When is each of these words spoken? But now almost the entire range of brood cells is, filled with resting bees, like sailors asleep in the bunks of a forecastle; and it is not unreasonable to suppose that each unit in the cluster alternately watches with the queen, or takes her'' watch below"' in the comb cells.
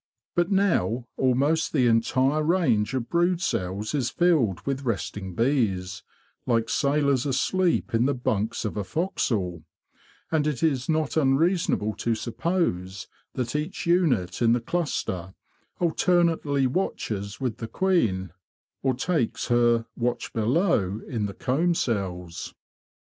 But 0.33 0.49
now 0.49 1.05
almost 1.15 1.73
the 1.73 1.85
entire 1.85 2.41
range 2.41 2.95
of 2.95 3.07
brood 3.07 3.39
cells 3.39 3.93
is, 3.93 4.09
filled 4.09 4.61
with 4.65 4.81
resting 4.81 5.35
bees, 5.35 6.01
like 6.47 6.69
sailors 6.69 7.27
asleep 7.27 7.93
in 7.93 8.07
the 8.07 8.15
bunks 8.15 8.65
of 8.65 8.77
a 8.77 8.83
forecastle; 8.83 9.63
and 10.31 10.47
it 10.47 10.63
is 10.63 10.89
not 10.89 11.17
unreasonable 11.17 11.93
to 11.97 12.15
suppose 12.15 13.07
that 13.35 13.55
each 13.55 13.85
unit 13.85 14.41
in 14.41 14.53
the 14.53 14.59
cluster 14.59 15.35
alternately 15.79 16.65
watches 16.65 17.39
with 17.39 17.57
the 17.57 17.67
queen, 17.67 18.31
or 18.81 18.95
takes 18.95 19.49
her'' 19.49 19.85
watch 19.95 20.33
below"' 20.33 20.99
in 21.09 21.27
the 21.27 21.35
comb 21.35 21.75
cells. 21.75 22.55